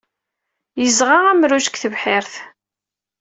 Yeɣza 0.81 1.11
amruj 1.31 1.65
deg 1.67 1.75
tebḥirt. 1.81 2.33